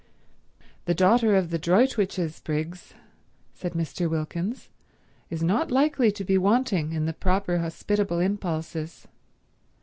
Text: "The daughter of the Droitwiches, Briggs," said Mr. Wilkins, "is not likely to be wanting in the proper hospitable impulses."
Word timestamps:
"The 0.85 0.95
daughter 0.95 1.35
of 1.35 1.51
the 1.51 1.59
Droitwiches, 1.59 2.43
Briggs," 2.43 2.95
said 3.53 3.73
Mr. 3.73 4.09
Wilkins, 4.09 4.69
"is 5.29 5.43
not 5.43 5.69
likely 5.69 6.11
to 6.13 6.23
be 6.23 6.39
wanting 6.39 6.91
in 6.91 7.05
the 7.05 7.13
proper 7.13 7.59
hospitable 7.59 8.17
impulses." 8.17 9.05